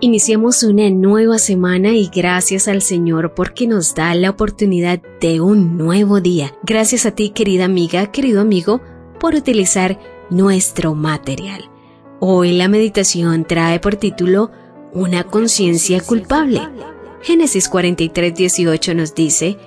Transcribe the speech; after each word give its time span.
Iniciamos 0.00 0.62
una 0.62 0.88
nueva 0.90 1.38
semana 1.38 1.92
y 1.96 2.06
gracias 2.06 2.68
al 2.68 2.82
Señor 2.82 3.34
porque 3.34 3.66
nos 3.66 3.96
da 3.96 4.14
la 4.14 4.30
oportunidad 4.30 5.00
de 5.20 5.40
un 5.40 5.76
nuevo 5.76 6.20
día. 6.20 6.54
Gracias 6.62 7.04
a 7.04 7.10
ti, 7.16 7.30
querida 7.30 7.64
amiga, 7.64 8.12
querido 8.12 8.40
amigo, 8.40 8.80
por 9.18 9.34
utilizar 9.34 9.98
nuestro 10.30 10.94
material. 10.94 11.68
Hoy 12.20 12.52
la 12.52 12.68
meditación 12.68 13.44
trae 13.44 13.80
por 13.80 13.96
título 13.96 14.52
Una 14.92 15.24
conciencia 15.24 16.00
culpable. 16.00 16.60
Génesis 17.22 17.68
43, 17.68 18.32
18 18.36 18.94
nos 18.94 19.16
dice, 19.16 19.58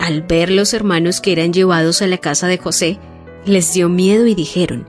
al 0.00 0.22
ver 0.22 0.50
los 0.50 0.74
hermanos 0.74 1.20
que 1.20 1.30
eran 1.30 1.52
llevados 1.52 2.02
a 2.02 2.08
la 2.08 2.18
casa 2.18 2.48
de 2.48 2.58
José, 2.58 2.98
les 3.44 3.72
dio 3.72 3.88
miedo 3.88 4.26
y 4.26 4.34
dijeron, 4.34 4.88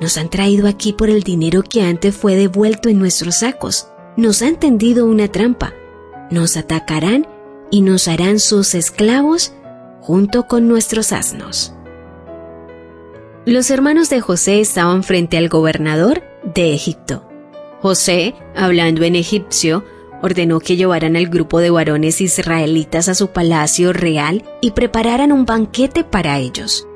nos 0.00 0.16
han 0.16 0.30
traído 0.30 0.68
aquí 0.68 0.92
por 0.92 1.10
el 1.10 1.24
dinero 1.24 1.64
que 1.64 1.82
antes 1.82 2.14
fue 2.14 2.36
devuelto 2.36 2.88
en 2.88 3.00
nuestros 3.00 3.38
sacos 3.38 3.88
nos 4.18 4.42
han 4.42 4.56
tendido 4.56 5.06
una 5.06 5.28
trampa, 5.28 5.74
nos 6.32 6.56
atacarán 6.56 7.28
y 7.70 7.82
nos 7.82 8.08
harán 8.08 8.40
sus 8.40 8.74
esclavos 8.74 9.52
junto 10.00 10.48
con 10.48 10.66
nuestros 10.66 11.12
asnos. 11.12 11.72
Los 13.46 13.70
hermanos 13.70 14.10
de 14.10 14.20
José 14.20 14.60
estaban 14.60 15.04
frente 15.04 15.38
al 15.38 15.48
gobernador 15.48 16.24
de 16.42 16.74
Egipto. 16.74 17.28
José, 17.80 18.34
hablando 18.56 19.04
en 19.04 19.14
egipcio, 19.14 19.84
ordenó 20.20 20.58
que 20.58 20.74
llevaran 20.74 21.14
al 21.14 21.28
grupo 21.28 21.60
de 21.60 21.70
varones 21.70 22.20
israelitas 22.20 23.08
a 23.08 23.14
su 23.14 23.28
palacio 23.28 23.92
real 23.92 24.42
y 24.60 24.72
prepararan 24.72 25.30
un 25.30 25.46
banquete 25.46 26.02
para 26.02 26.40
ellos. 26.40 26.88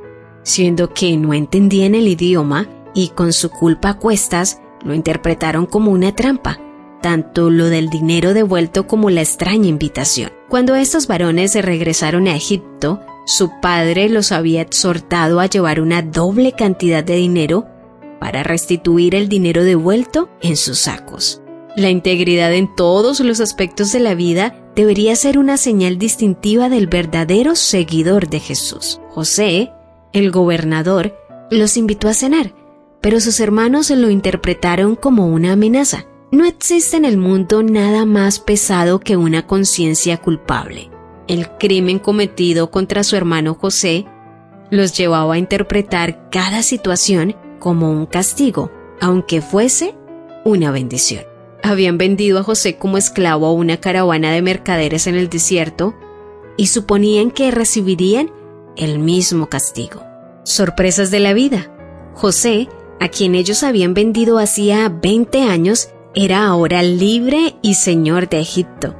Siendo 0.42 0.92
que 0.92 1.16
no 1.16 1.34
entendían 1.34 1.94
el 1.94 2.08
idioma 2.08 2.66
y 2.94 3.10
con 3.10 3.32
su 3.32 3.48
culpa 3.48 3.90
a 3.90 3.98
cuestas, 3.98 4.60
lo 4.84 4.92
interpretaron 4.92 5.66
como 5.66 5.92
una 5.92 6.16
trampa 6.16 6.58
tanto 7.02 7.50
lo 7.50 7.66
del 7.66 7.90
dinero 7.90 8.32
devuelto 8.32 8.86
como 8.86 9.10
la 9.10 9.20
extraña 9.20 9.68
invitación. 9.68 10.32
Cuando 10.48 10.74
estos 10.74 11.06
varones 11.06 11.52
se 11.52 11.60
regresaron 11.60 12.28
a 12.28 12.36
Egipto, 12.36 13.00
su 13.26 13.50
padre 13.60 14.08
los 14.08 14.32
había 14.32 14.62
exhortado 14.62 15.40
a 15.40 15.46
llevar 15.46 15.80
una 15.80 16.02
doble 16.02 16.52
cantidad 16.52 17.04
de 17.04 17.16
dinero 17.16 17.66
para 18.18 18.42
restituir 18.42 19.14
el 19.14 19.28
dinero 19.28 19.64
devuelto 19.64 20.30
en 20.40 20.56
sus 20.56 20.78
sacos. 20.78 21.42
La 21.76 21.90
integridad 21.90 22.52
en 22.52 22.74
todos 22.74 23.20
los 23.20 23.40
aspectos 23.40 23.92
de 23.92 24.00
la 24.00 24.14
vida 24.14 24.54
debería 24.76 25.16
ser 25.16 25.38
una 25.38 25.56
señal 25.56 25.98
distintiva 25.98 26.68
del 26.68 26.86
verdadero 26.86 27.56
seguidor 27.56 28.28
de 28.28 28.40
Jesús. 28.40 29.00
José, 29.10 29.72
el 30.12 30.30
gobernador, 30.30 31.16
los 31.50 31.76
invitó 31.76 32.08
a 32.08 32.14
cenar, 32.14 32.54
pero 33.00 33.20
sus 33.20 33.40
hermanos 33.40 33.90
lo 33.90 34.10
interpretaron 34.10 34.96
como 34.96 35.28
una 35.28 35.52
amenaza. 35.52 36.06
No 36.32 36.46
existe 36.46 36.96
en 36.96 37.04
el 37.04 37.18
mundo 37.18 37.62
nada 37.62 38.06
más 38.06 38.40
pesado 38.40 39.00
que 39.00 39.18
una 39.18 39.46
conciencia 39.46 40.16
culpable. 40.16 40.90
El 41.28 41.46
crimen 41.58 41.98
cometido 41.98 42.70
contra 42.70 43.04
su 43.04 43.16
hermano 43.16 43.52
José 43.52 44.06
los 44.70 44.96
llevaba 44.96 45.34
a 45.34 45.38
interpretar 45.38 46.30
cada 46.30 46.62
situación 46.62 47.36
como 47.58 47.90
un 47.90 48.06
castigo, 48.06 48.70
aunque 48.98 49.42
fuese 49.42 49.94
una 50.42 50.70
bendición. 50.70 51.24
Habían 51.62 51.98
vendido 51.98 52.38
a 52.38 52.42
José 52.42 52.78
como 52.78 52.96
esclavo 52.96 53.44
a 53.46 53.52
una 53.52 53.76
caravana 53.76 54.32
de 54.32 54.40
mercaderes 54.40 55.06
en 55.06 55.16
el 55.16 55.28
desierto 55.28 55.94
y 56.56 56.68
suponían 56.68 57.30
que 57.30 57.50
recibirían 57.50 58.30
el 58.76 59.00
mismo 59.00 59.50
castigo. 59.50 60.02
Sorpresas 60.44 61.10
de 61.10 61.20
la 61.20 61.34
vida. 61.34 61.70
José, 62.14 62.70
a 63.00 63.08
quien 63.08 63.34
ellos 63.34 63.62
habían 63.62 63.92
vendido 63.92 64.38
hacía 64.38 64.88
20 64.88 65.42
años, 65.42 65.90
era 66.14 66.46
ahora 66.46 66.82
libre 66.82 67.56
y 67.62 67.74
señor 67.74 68.28
de 68.28 68.40
Egipto, 68.40 68.94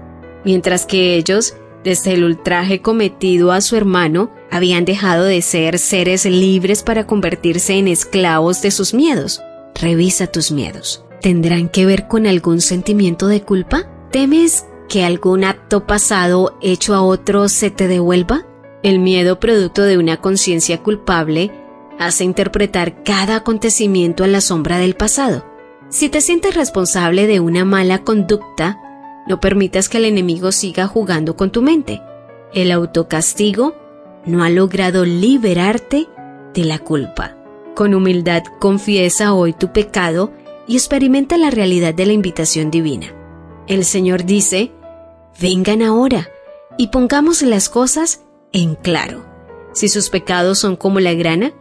mientras 0.44 0.86
que 0.86 1.16
ellos, 1.16 1.54
desde 1.84 2.14
el 2.14 2.24
ultraje 2.24 2.80
cometido 2.80 3.52
a 3.52 3.60
su 3.60 3.76
hermano, 3.76 4.30
habían 4.50 4.84
dejado 4.84 5.24
de 5.24 5.42
ser 5.42 5.78
seres 5.78 6.24
libres 6.24 6.82
para 6.82 7.06
convertirse 7.06 7.74
en 7.74 7.88
esclavos 7.88 8.62
de 8.62 8.70
sus 8.70 8.94
miedos. 8.94 9.40
Revisa 9.74 10.26
tus 10.26 10.52
miedos. 10.52 11.04
¿Tendrán 11.20 11.68
que 11.68 11.86
ver 11.86 12.08
con 12.08 12.26
algún 12.26 12.60
sentimiento 12.60 13.26
de 13.28 13.42
culpa? 13.42 13.88
¿Temes 14.10 14.66
que 14.88 15.04
algún 15.04 15.44
acto 15.44 15.86
pasado 15.86 16.56
hecho 16.60 16.94
a 16.94 17.02
otro 17.02 17.48
se 17.48 17.70
te 17.70 17.88
devuelva? 17.88 18.46
El 18.82 18.98
miedo 18.98 19.38
producto 19.38 19.82
de 19.82 19.98
una 19.98 20.20
conciencia 20.20 20.82
culpable 20.82 21.50
hace 21.98 22.24
interpretar 22.24 23.02
cada 23.04 23.36
acontecimiento 23.36 24.24
a 24.24 24.26
la 24.26 24.40
sombra 24.40 24.78
del 24.78 24.94
pasado 24.94 25.51
si 25.92 26.08
te 26.08 26.22
sientes 26.22 26.54
responsable 26.54 27.26
de 27.26 27.38
una 27.38 27.66
mala 27.66 28.02
conducta, 28.02 28.80
no 29.28 29.40
permitas 29.40 29.90
que 29.90 29.98
el 29.98 30.06
enemigo 30.06 30.50
siga 30.50 30.86
jugando 30.86 31.36
con 31.36 31.50
tu 31.50 31.60
mente. 31.60 32.00
El 32.54 32.72
autocastigo 32.72 33.74
no 34.24 34.42
ha 34.42 34.48
logrado 34.48 35.04
liberarte 35.04 36.08
de 36.54 36.64
la 36.64 36.78
culpa. 36.78 37.36
Con 37.74 37.92
humildad 37.94 38.42
confiesa 38.58 39.34
hoy 39.34 39.52
tu 39.52 39.72
pecado 39.72 40.32
y 40.66 40.76
experimenta 40.76 41.36
la 41.36 41.50
realidad 41.50 41.92
de 41.92 42.06
la 42.06 42.14
invitación 42.14 42.70
divina. 42.70 43.14
El 43.66 43.84
Señor 43.84 44.24
dice, 44.24 44.72
vengan 45.38 45.82
ahora 45.82 46.30
y 46.78 46.88
pongamos 46.88 47.42
las 47.42 47.68
cosas 47.68 48.22
en 48.52 48.76
claro. 48.76 49.26
Si 49.74 49.90
sus 49.90 50.08
pecados 50.08 50.58
son 50.58 50.76
como 50.76 51.00
la 51.00 51.12
grana, 51.12 51.52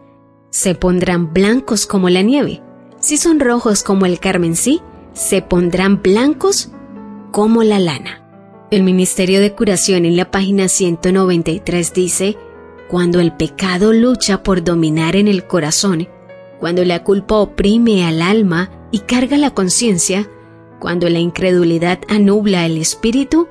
se 0.51 0.73
pondrán 0.73 1.33
blancos 1.33 1.85
como 1.85 2.09
la 2.09 2.21
nieve 2.21 2.61
si 3.01 3.17
son 3.17 3.39
rojos 3.39 3.83
como 3.83 4.05
el 4.05 4.19
carmesí, 4.19 4.81
se 5.13 5.41
pondrán 5.41 6.01
blancos 6.01 6.69
como 7.31 7.63
la 7.63 7.79
lana. 7.79 8.21
El 8.71 8.83
Ministerio 8.83 9.41
de 9.41 9.53
Curación 9.53 10.05
en 10.05 10.15
la 10.15 10.31
página 10.31 10.69
193 10.69 11.93
dice, 11.93 12.37
cuando 12.89 13.19
el 13.19 13.33
pecado 13.33 13.91
lucha 13.91 14.43
por 14.43 14.63
dominar 14.63 15.15
en 15.15 15.27
el 15.27 15.45
corazón, 15.45 16.07
cuando 16.59 16.85
la 16.85 17.03
culpa 17.03 17.35
oprime 17.35 18.05
al 18.05 18.21
alma 18.21 18.69
y 18.91 18.99
carga 18.99 19.37
la 19.37 19.51
conciencia, 19.51 20.29
cuando 20.79 21.09
la 21.09 21.19
incredulidad 21.19 21.99
anubla 22.07 22.65
el 22.65 22.77
espíritu, 22.77 23.47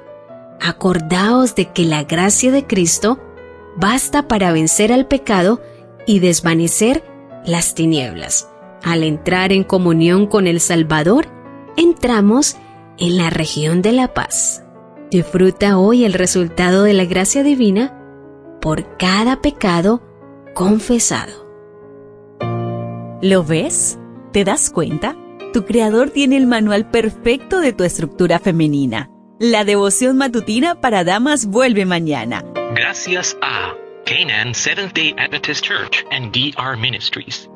acordaos 0.61 1.55
de 1.55 1.73
que 1.73 1.85
la 1.85 2.05
gracia 2.05 2.53
de 2.53 2.67
Cristo 2.67 3.19
basta 3.77 4.29
para 4.29 4.53
vencer 4.53 4.93
al 4.93 5.07
pecado 5.09 5.61
y 6.07 6.19
desvanecer 6.19 7.03
las 7.45 7.75
tinieblas. 7.75 8.50
Al 8.83 9.03
entrar 9.03 9.53
en 9.53 9.65
comunión 9.65 10.27
con 10.27 10.47
el 10.47 10.61
Salvador, 10.61 11.27
entramos 11.77 12.57
en 12.99 13.17
la 13.17 13.31
región 13.31 13.83
de 13.83 13.93
la 13.93 14.15
paz. 14.15 14.65
Disfruta 15.11 15.79
hoy 15.79 16.05
el 16.05 16.13
resultado 16.13 16.85
de 16.85 16.95
la 16.95 17.05
gracia 17.05 17.43
divina 17.43 17.97
por 18.61 18.97
cada 18.97 19.41
pecado 19.41 20.03
confesado. 20.55 21.49
¿Lo 23.23 23.45
ves? 23.45 23.99
¿Te 24.33 24.45
das 24.45 24.71
cuenta? 24.71 25.17
Tu 25.53 25.65
creador 25.65 26.11
tiene 26.11 26.37
el 26.37 26.47
manual 26.47 26.89
perfecto 26.91 27.61
de 27.61 27.73
tu 27.73 27.85
estructura 27.85 28.39
femenina. 28.39 29.11
La 29.39 29.65
devoción 29.65 30.17
matutina 30.17 30.81
para 30.81 31.03
damas 31.03 31.47
vuelve 31.47 31.85
mañana. 31.87 32.45
Gracias 32.75 33.37
a 33.43 33.75
Canaan 34.05 34.55
Seventh 34.55 34.95
Day 34.95 35.15
Adventist 35.19 35.65
Church 35.65 36.05
and 36.13 36.33
DR 36.33 36.77
Ministries. 36.77 37.49